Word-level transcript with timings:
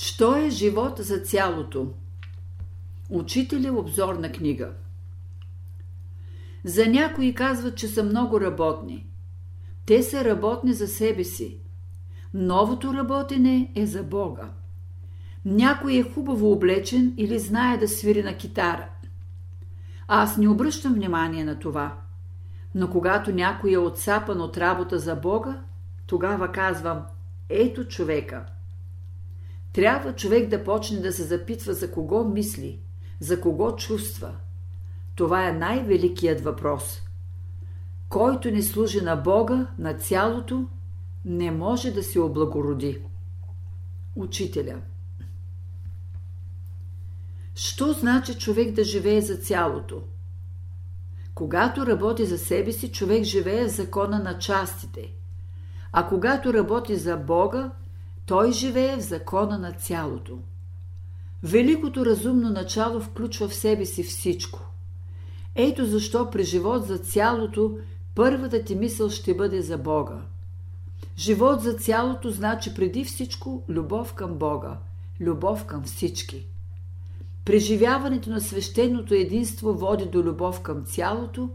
Що 0.00 0.36
е 0.36 0.50
живот 0.50 0.98
за 0.98 1.18
цялото? 1.18 1.92
Учителя 3.10 3.78
обзорна 3.78 4.32
книга 4.32 4.72
За 6.64 6.86
някои 6.86 7.34
казват, 7.34 7.76
че 7.76 7.88
са 7.88 8.02
много 8.02 8.40
работни. 8.40 9.06
Те 9.86 10.02
са 10.02 10.24
работни 10.24 10.72
за 10.72 10.88
себе 10.88 11.24
си. 11.24 11.60
Новото 12.34 12.94
работене 12.94 13.72
е 13.74 13.86
за 13.86 14.02
Бога. 14.02 14.50
Някой 15.44 15.94
е 15.94 16.02
хубаво 16.02 16.52
облечен 16.52 17.14
или 17.16 17.38
знае 17.38 17.76
да 17.76 17.88
свири 17.88 18.22
на 18.22 18.36
китара. 18.36 18.88
Аз 20.08 20.36
не 20.36 20.48
обръщам 20.48 20.94
внимание 20.94 21.44
на 21.44 21.58
това. 21.58 22.00
Но 22.74 22.90
когато 22.90 23.32
някой 23.32 23.72
е 23.72 23.78
отсапан 23.78 24.40
от 24.40 24.56
работа 24.56 24.98
за 24.98 25.16
Бога, 25.16 25.62
тогава 26.06 26.52
казвам, 26.52 27.02
ето 27.48 27.84
човека. 27.84 28.46
Трябва 29.78 30.12
човек 30.12 30.48
да 30.48 30.64
почне 30.64 31.00
да 31.00 31.12
се 31.12 31.22
запитва 31.22 31.74
за 31.74 31.90
кого 31.90 32.24
мисли, 32.24 32.80
за 33.20 33.40
кого 33.40 33.76
чувства. 33.76 34.36
Това 35.14 35.48
е 35.48 35.52
най-великият 35.52 36.40
въпрос. 36.40 37.02
Който 38.08 38.50
не 38.50 38.62
служи 38.62 39.00
на 39.00 39.16
Бога, 39.16 39.66
на 39.78 39.94
цялото, 39.94 40.66
не 41.24 41.50
може 41.50 41.90
да 41.90 42.02
се 42.02 42.20
облагороди. 42.20 43.02
Учителя 44.16 44.76
Що 47.54 47.92
значи 47.92 48.38
човек 48.38 48.74
да 48.74 48.84
живее 48.84 49.20
за 49.20 49.36
цялото? 49.36 50.02
Когато 51.34 51.86
работи 51.86 52.26
за 52.26 52.38
себе 52.38 52.72
си, 52.72 52.92
човек 52.92 53.24
живее 53.24 53.64
в 53.64 53.72
закона 53.72 54.18
на 54.18 54.38
частите. 54.38 55.12
А 55.92 56.08
когато 56.08 56.54
работи 56.54 56.96
за 56.96 57.16
Бога, 57.16 57.72
той 58.28 58.52
живее 58.52 58.96
в 58.96 59.00
закона 59.00 59.58
на 59.58 59.72
цялото. 59.72 60.38
Великото 61.42 62.06
разумно 62.06 62.50
начало 62.50 63.00
включва 63.00 63.48
в 63.48 63.54
себе 63.54 63.86
си 63.86 64.02
всичко. 64.02 64.60
Ето 65.54 65.86
защо 65.86 66.30
при 66.30 66.44
живот 66.44 66.86
за 66.86 66.98
цялото 66.98 67.78
първата 68.14 68.64
ти 68.64 68.74
мисъл 68.74 69.10
ще 69.10 69.36
бъде 69.36 69.62
за 69.62 69.78
Бога. 69.78 70.20
Живот 71.18 71.60
за 71.60 71.74
цялото 71.74 72.30
значи 72.30 72.74
преди 72.74 73.04
всичко 73.04 73.62
любов 73.68 74.14
към 74.14 74.34
Бога, 74.34 74.78
любов 75.20 75.64
към 75.64 75.82
всички. 75.82 76.46
Преживяването 77.44 78.30
на 78.30 78.40
свещеното 78.40 79.14
единство 79.14 79.74
води 79.74 80.06
до 80.06 80.22
любов 80.22 80.60
към 80.60 80.84
цялото, 80.84 81.50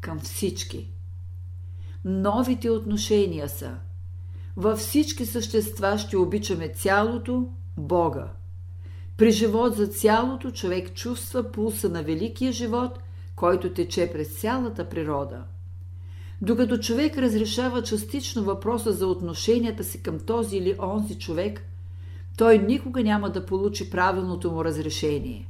към 0.00 0.20
всички. 0.20 0.90
Новите 2.04 2.70
отношения 2.70 3.48
са 3.48 3.76
във 4.56 4.78
всички 4.78 5.26
същества 5.26 5.98
ще 5.98 6.16
обичаме 6.16 6.68
цялото 6.68 7.48
Бога. 7.76 8.28
При 9.16 9.30
живот 9.30 9.76
за 9.76 9.86
цялото 9.86 10.50
човек 10.50 10.94
чувства 10.94 11.52
пулса 11.52 11.88
на 11.88 12.02
великия 12.02 12.52
живот, 12.52 12.98
който 13.36 13.72
тече 13.72 14.10
през 14.12 14.40
цялата 14.40 14.88
природа. 14.88 15.44
Докато 16.42 16.78
човек 16.78 17.18
разрешава 17.18 17.82
частично 17.82 18.44
въпроса 18.44 18.92
за 18.92 19.06
отношенията 19.06 19.84
си 19.84 20.02
към 20.02 20.18
този 20.18 20.56
или 20.56 20.76
онзи 20.80 21.18
човек– 21.18 21.62
той 22.36 22.58
никога 22.58 23.02
няма 23.02 23.30
да 23.30 23.46
получи 23.46 23.90
правилното 23.90 24.52
му 24.52 24.64
разрешение. 24.64 25.48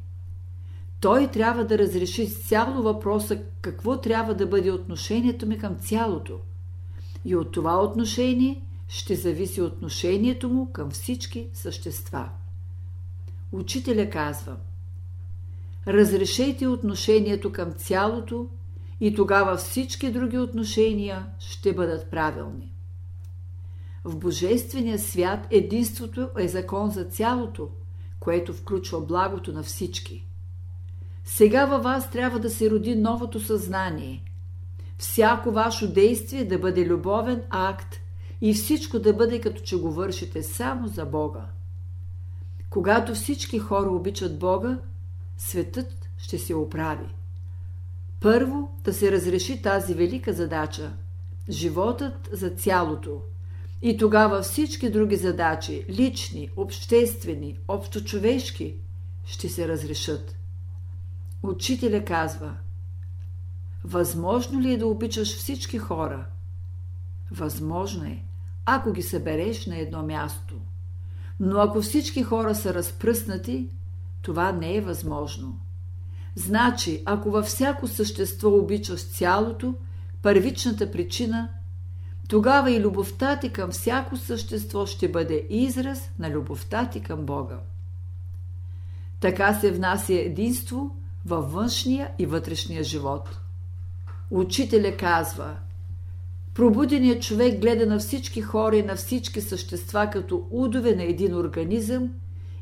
Той 1.00 1.26
трябва 1.26 1.64
да 1.64 1.78
разреши 1.78 2.30
цяло 2.30 2.82
въпроса 2.82 3.38
какво 3.60 4.00
трябва 4.00 4.34
да 4.34 4.46
бъде 4.46 4.70
отношението 4.70 5.46
ми 5.46 5.58
към 5.58 5.76
цялото. 5.76 6.38
И 7.24 7.36
от 7.36 7.52
това 7.52 7.82
отношение 7.82 8.62
ще 8.88 9.14
зависи 9.14 9.62
отношението 9.62 10.48
му 10.48 10.72
към 10.72 10.90
всички 10.90 11.48
същества. 11.54 12.30
Учителя 13.52 14.10
казва 14.10 14.56
Разрешете 15.88 16.66
отношението 16.66 17.52
към 17.52 17.72
цялото 17.72 18.48
и 19.00 19.14
тогава 19.14 19.56
всички 19.56 20.12
други 20.12 20.38
отношения 20.38 21.26
ще 21.38 21.74
бъдат 21.74 22.10
правилни. 22.10 22.72
В 24.04 24.16
Божествения 24.16 24.98
свят 24.98 25.46
единството 25.50 26.28
е 26.38 26.48
закон 26.48 26.90
за 26.90 27.04
цялото, 27.04 27.68
което 28.20 28.52
включва 28.52 29.00
благото 29.00 29.52
на 29.52 29.62
всички. 29.62 30.26
Сега 31.24 31.66
във 31.66 31.82
вас 31.82 32.10
трябва 32.10 32.38
да 32.38 32.50
се 32.50 32.70
роди 32.70 32.96
новото 32.96 33.40
съзнание. 33.40 34.24
Всяко 34.98 35.50
ваше 35.50 35.92
действие 35.92 36.44
да 36.44 36.58
бъде 36.58 36.86
любовен 36.86 37.42
акт 37.50 38.00
и 38.40 38.54
всичко 38.54 38.98
да 38.98 39.12
бъде 39.12 39.40
като 39.40 39.62
че 39.62 39.76
го 39.76 39.92
вършите 39.92 40.42
само 40.42 40.88
за 40.88 41.04
Бога. 41.04 41.46
Когато 42.70 43.14
всички 43.14 43.58
хора 43.58 43.90
обичат 43.90 44.38
Бога, 44.38 44.78
светът 45.38 46.08
ще 46.18 46.38
се 46.38 46.54
оправи. 46.54 47.14
Първо 48.20 48.70
да 48.84 48.94
се 48.94 49.12
разреши 49.12 49.62
тази 49.62 49.94
велика 49.94 50.32
задача– 50.32 50.92
животът 51.48 52.28
за 52.32 52.50
цялото– 52.50 53.20
и 53.82 53.96
тогава 53.96 54.42
всички 54.42 54.90
други 54.90 55.16
задачи, 55.16 55.84
лични, 55.90 56.50
обществени, 56.56 57.58
общочовешки, 57.68 58.74
ще 59.24 59.48
се 59.48 59.68
разрешат. 59.68 60.36
Учителя 61.42 62.04
казва 62.04 62.56
Възможно 63.84 64.60
ли 64.60 64.72
е 64.72 64.78
да 64.78 64.86
обичаш 64.86 65.36
всички 65.36 65.78
хора? 65.78 66.26
Възможно 67.30 68.04
е, 68.04 68.24
ако 68.66 68.92
ги 68.92 69.02
събереш 69.02 69.66
на 69.66 69.78
едно 69.78 70.02
място. 70.02 70.54
Но 71.40 71.58
ако 71.58 71.80
всички 71.80 72.22
хора 72.22 72.54
са 72.54 72.74
разпръснати, 72.74 73.68
това 74.22 74.52
не 74.52 74.76
е 74.76 74.80
възможно. 74.80 75.60
Значи, 76.34 77.02
ако 77.04 77.30
във 77.30 77.46
всяко 77.46 77.88
същество 77.88 78.48
обичаш 78.48 79.04
цялото, 79.04 79.74
първичната 80.22 80.90
причина 80.90 81.48
тогава 82.28 82.70
и 82.70 82.80
любовта 82.80 83.38
ти 83.38 83.52
към 83.52 83.70
всяко 83.70 84.16
същество 84.16 84.86
ще 84.86 85.10
бъде 85.10 85.46
израз 85.50 86.10
на 86.18 86.30
любовта 86.30 86.88
ти 86.90 87.00
към 87.00 87.26
Бога. 87.26 87.58
Така 89.20 89.54
се 89.54 89.72
внася 89.72 90.14
единство 90.14 90.96
във 91.24 91.52
външния 91.52 92.10
и 92.18 92.26
вътрешния 92.26 92.84
живот. 92.84 93.38
Учителя 94.30 94.96
казва 94.96 95.56
Пробуденият 96.56 97.22
човек 97.22 97.60
гледа 97.60 97.86
на 97.86 97.98
всички 97.98 98.42
хора 98.42 98.76
и 98.76 98.82
на 98.82 98.96
всички 98.96 99.40
същества 99.40 100.10
като 100.12 100.46
удове 100.50 100.94
на 100.94 101.04
един 101.04 101.34
организъм 101.34 102.10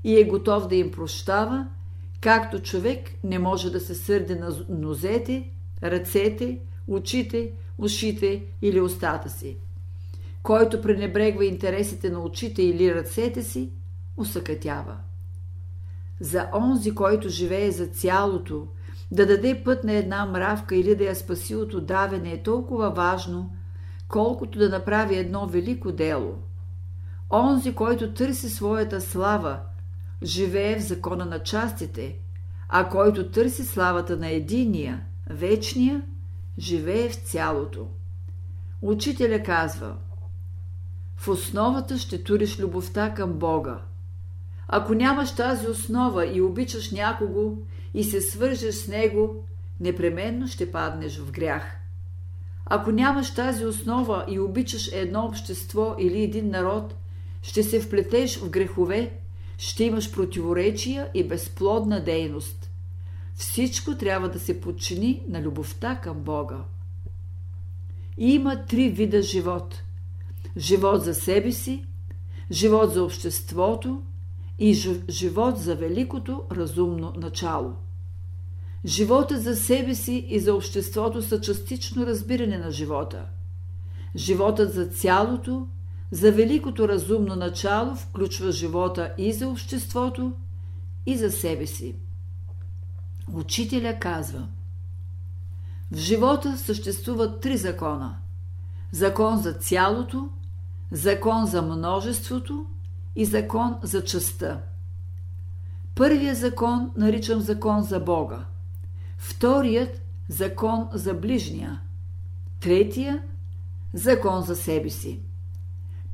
и 0.05 0.21
е 0.21 0.25
готов 0.25 0.69
да 0.69 0.77
им 0.77 0.91
прощава, 0.91 1.69
както 2.21 2.60
човек 2.60 3.10
не 3.25 3.38
може 3.38 3.71
да 3.71 3.81
се 3.81 3.94
сърде 3.94 4.34
на 4.34 4.56
нозете, 4.69 5.50
ръцете, 5.82 6.59
очите, 6.87 7.53
ушите 7.78 8.43
или 8.62 8.81
устата 8.81 9.31
си. 9.31 9.56
Който 10.43 10.81
пренебрегва 10.81 11.44
интересите 11.44 12.11
на 12.11 12.21
очите 12.21 12.62
или 12.62 12.94
ръцете 12.94 13.43
си, 13.43 13.71
усъкътява. 14.16 14.97
За 16.21 16.49
онзи, 16.55 16.94
който 16.94 17.28
живее 17.28 17.71
за 17.71 17.87
цялото, 17.87 18.66
да 19.11 19.26
даде 19.26 19.62
път 19.65 19.84
на 19.84 19.93
една 19.93 20.26
мравка 20.26 20.76
или 20.76 20.94
да 20.94 21.05
я 21.05 21.16
спаси 21.16 21.55
от 21.55 21.75
удавене 21.75 22.32
е 22.32 22.43
толкова 22.43 22.91
важно, 22.91 23.50
колкото 24.09 24.59
да 24.59 24.69
направи 24.69 25.16
едно 25.16 25.47
велико 25.47 25.92
дело. 25.92 26.34
Онзи, 27.32 27.75
който 27.75 28.15
търси 28.15 28.48
своята 28.48 29.00
слава, 29.00 29.60
живее 30.22 30.78
в 30.78 30.82
закона 30.82 31.25
на 31.25 31.38
частите, 31.38 32.16
а 32.69 32.88
който 32.88 33.31
търси 33.31 33.64
славата 33.64 34.16
на 34.16 34.28
единия, 34.28 35.03
вечния, 35.31 36.03
живее 36.59 37.09
в 37.09 37.14
цялото. 37.14 37.87
Учителя 38.82 39.43
казва 39.43 39.97
В 41.17 41.29
основата 41.29 41.99
ще 41.99 42.25
туриш 42.25 42.61
любовта 42.61 43.14
към 43.14 43.32
Бога. 43.32 43.81
Ако 44.69 44.94
нямаш 44.94 45.34
тази 45.34 45.67
основа 45.67 46.26
и 46.26 46.43
обичаш 46.43 46.90
някого 46.90 47.56
и 47.94 48.05
се 48.05 48.20
свържеш 48.20 48.75
с 48.75 48.88
него, 48.88 49.44
непременно 49.81 50.46
ще 50.46 50.73
паднеш 50.73 51.19
в 51.19 51.32
грях. 51.32 51.83
Ако 52.66 52.93
нямаш 52.93 53.34
тази 53.34 53.66
основа 53.66 54.25
и 54.28 54.38
обичаш 54.40 54.90
едно 54.93 55.25
общество 55.25 55.94
или 55.99 56.22
един 56.22 56.50
народ, 56.50 56.94
ще 57.43 57.62
се 57.62 57.81
вплетеш 57.81 58.38
в 58.38 58.50
грехове, 58.50 59.19
ще 59.58 59.84
имаш 59.84 60.12
противоречия 60.12 61.11
и 61.14 61.25
безплодна 61.25 62.05
дейност. 62.05 62.70
Всичко 63.34 63.96
трябва 63.96 64.28
да 64.28 64.38
се 64.38 64.61
подчини 64.61 65.22
на 65.28 65.43
любовта 65.43 66.00
към 66.00 66.16
Бога. 66.16 66.64
Има 68.19 68.67
три 68.67 68.88
вида 68.88 69.22
живот. 69.22 69.82
Живот 70.56 71.02
за 71.02 71.14
себе 71.14 71.52
си, 71.52 71.84
живот 72.50 72.93
за 72.93 73.05
обществото 73.05 74.02
и 74.58 74.75
живот 75.10 75.58
за 75.58 75.76
великото 75.76 76.43
разумно 76.52 77.12
начало. 77.17 77.72
Животът 78.84 79.42
за 79.42 79.56
себе 79.56 79.94
си 79.94 80.26
и 80.28 80.40
за 80.40 80.54
обществото 80.54 81.22
са 81.22 81.40
частично 81.40 82.06
разбиране 82.06 82.58
на 82.58 82.70
живота. 82.70 83.26
Животът 84.16 84.72
за 84.72 84.86
цялото, 84.86 85.66
за 86.10 86.32
великото 86.32 86.88
разумно 86.88 87.36
начало 87.36 87.96
включва 87.96 88.52
живота 88.52 89.14
и 89.19 89.32
за 89.32 89.48
обществото, 89.48 90.32
и 91.06 91.16
за 91.16 91.31
себе 91.31 91.66
си. 91.66 91.96
Учителя 93.32 93.98
казва 94.00 94.48
В 95.92 95.96
живота 95.96 96.58
съществуват 96.58 97.40
три 97.40 97.56
закона. 97.56 98.16
Закон 98.92 99.42
за 99.42 99.52
цялото, 99.52 100.28
закон 100.90 101.46
за 101.46 101.62
множеството 101.62 102.66
и 103.16 103.25
закон 103.25 103.76
за 103.82 104.04
частта. 104.04 104.62
Първият 105.94 106.38
закон 106.38 106.90
наричам 106.96 107.40
закон 107.40 107.82
за 107.82 108.00
Бога. 108.00 108.46
Вторият– 109.25 110.03
закон 110.29 110.88
за 110.93 111.15
ближния. 111.15 111.81
Третия– 112.61 113.23
закон 113.94 114.43
за 114.43 114.56
себе 114.56 114.91
си. 114.91 115.21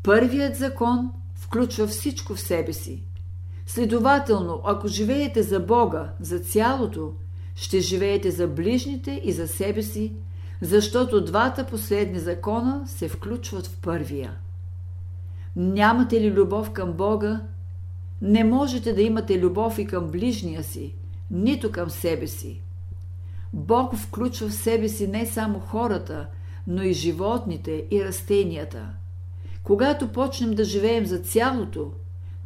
Първият 0.03 0.57
закон 0.57 1.13
включва 1.35 1.87
всичко 1.87 2.35
в 2.35 2.41
себе 2.41 2.73
си. 2.73 3.03
Следователно, 3.67 4.61
ако 4.65 4.89
живеете 4.89 5.43
за 5.43 5.61
Бога, 5.61 6.13
за 6.21 6.39
цялото, 6.39 7.13
ще 7.55 7.81
живеете 7.81 8.31
за 8.31 8.49
ближните 8.49 9.21
и 9.25 9.33
за 9.33 9.49
себе 9.49 9.83
си, 9.83 10.13
защото 10.61 11.25
двата 11.25 11.67
последни 11.67 12.19
закона 12.19 12.83
се 12.87 13.09
включват 13.09 13.67
в 13.67 13.81
първия. 13.81 14.37
Нямате 15.57 16.21
ли 16.21 16.33
любов 16.33 16.73
към 16.73 16.93
Бога, 16.93 17.41
не 18.23 18.45
можете 18.45 18.93
да 18.93 19.03
имате 19.03 19.39
любов 19.39 19.79
и 19.79 19.87
към 19.87 20.11
ближния 20.11 20.63
си, 20.63 20.95
нито 21.31 21.73
към 21.73 21.91
себе 21.91 22.27
си. 22.27 22.63
Бог 23.53 23.97
включва 23.97 24.49
в 24.49 24.55
себе 24.55 24.89
си 24.89 25.07
не 25.07 25.27
само 25.27 25.61
хората, 25.61 26.27
но 26.67 26.83
и 26.83 26.93
животните 26.93 27.85
и 27.91 28.05
растенията. 28.05 28.89
Когато 29.63 30.13
почнем 30.13 30.55
да 30.55 30.65
живеем 30.65 31.07
за 31.07 31.19
цялото, 31.19 31.93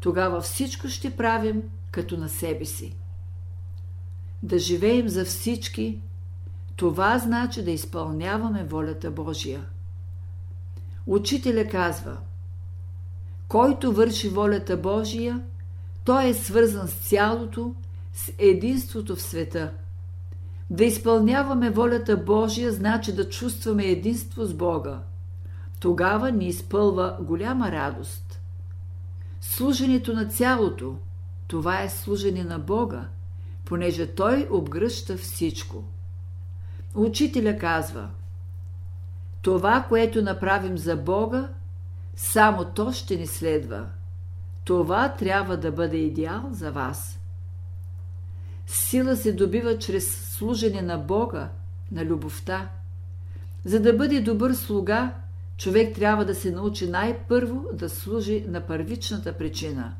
тогава 0.00 0.40
всичко 0.40 0.88
ще 0.88 1.16
правим 1.16 1.62
като 1.90 2.16
на 2.16 2.28
себе 2.28 2.64
си. 2.64 2.96
Да 4.42 4.58
живеем 4.58 5.08
за 5.08 5.24
всички, 5.24 6.00
това 6.76 7.18
значи 7.18 7.64
да 7.64 7.70
изпълняваме 7.70 8.64
волята 8.64 9.10
Божия. 9.10 9.64
Учителя 11.06 11.68
казва, 11.68 12.16
който 13.48 13.92
върши 13.92 14.28
волята 14.28 14.76
Божия, 14.76 15.42
той 16.04 16.28
е 16.28 16.34
свързан 16.34 16.88
с 16.88 16.94
цялото, 16.94 17.74
с 18.12 18.32
единството 18.38 19.16
в 19.16 19.22
света. 19.22 19.72
Да 20.74 20.84
изпълняваме 20.84 21.70
волята 21.70 22.16
Божия 22.16 22.72
значи 22.72 23.14
да 23.14 23.28
чувстваме 23.28 23.84
единство 23.84 24.44
с 24.44 24.54
Бога. 24.54 25.00
Тогава 25.80 26.30
ни 26.30 26.46
изпълва 26.48 27.16
голяма 27.20 27.72
радост. 27.72 28.40
Служенето 29.40 30.12
на 30.12 30.26
цялото, 30.26 30.96
това 31.46 31.82
е 31.82 31.88
служение 31.88 32.44
на 32.44 32.58
Бога, 32.58 33.08
понеже 33.64 34.06
Той 34.06 34.48
обгръща 34.50 35.16
всичко. 35.16 35.84
Учителя 36.94 37.58
казва 37.58 38.08
Това, 39.42 39.86
което 39.88 40.22
направим 40.22 40.78
за 40.78 40.96
Бога, 40.96 41.48
само 42.16 42.64
то 42.64 42.92
ще 42.92 43.16
ни 43.16 43.26
следва. 43.26 43.86
Това 44.64 45.08
трябва 45.08 45.56
да 45.56 45.72
бъде 45.72 45.96
идеал 45.96 46.48
за 46.50 46.72
вас. 46.72 47.20
Сила 48.66 49.16
се 49.16 49.32
добива 49.32 49.78
чрез 49.78 50.34
служене 50.36 50.82
на 50.82 50.98
Бога, 50.98 51.50
на 51.92 52.04
любовта. 52.04 52.68
За 53.64 53.80
да 53.80 53.92
бъде 53.92 54.20
добър 54.20 54.54
слуга, 54.54 55.14
човек 55.56 55.94
трябва 55.94 56.24
да 56.24 56.34
се 56.34 56.50
научи 56.50 56.90
най-първо 56.90 57.64
да 57.72 57.88
служи 57.88 58.44
на 58.48 58.60
първичната 58.60 59.32
причина. 59.32 59.94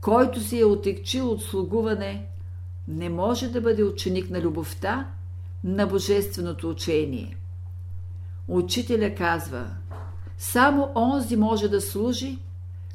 Който 0.00 0.40
си 0.40 0.60
е 0.60 0.64
отекчил 0.64 1.30
от 1.30 1.42
слугуване, 1.42 2.26
не 2.88 3.08
може 3.08 3.48
да 3.48 3.60
бъде 3.60 3.84
ученик 3.84 4.30
на 4.30 4.40
любовта, 4.40 5.08
на 5.64 5.86
божественото 5.86 6.70
учение. 6.70 7.36
Учителя 8.48 9.14
казва, 9.14 9.66
само 10.38 10.92
онзи 10.94 11.36
може 11.36 11.68
да 11.68 11.80
служи, 11.80 12.38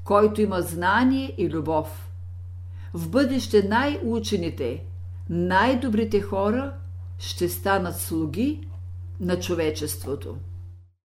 който 0.04 0.42
има 0.42 0.62
знание 0.62 1.34
и 1.38 1.50
любов. 1.50 2.09
В 2.94 3.10
бъдеще 3.10 3.64
най-учените, 3.64 4.84
най-добрите 5.30 6.22
хора 6.22 6.74
ще 7.20 7.50
станат 7.50 8.00
слуги 8.00 8.68
на 9.20 9.40
човечеството. 9.40 10.38